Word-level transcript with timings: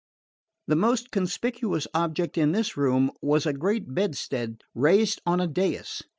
The 0.67 0.75
most 0.75 1.11
conspicuous 1.11 1.85
object 1.93 2.35
in 2.35 2.53
this 2.53 2.75
room 2.75 3.11
was 3.21 3.45
a 3.45 3.53
great 3.53 3.93
bedstead 3.93 4.59
raised 4.73 5.21
on 5.27 5.39
a 5.39 5.45
dais. 5.45 6.01